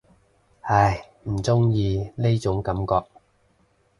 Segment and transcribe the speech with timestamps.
[0.61, 3.03] 唉，唔中意呢種感覺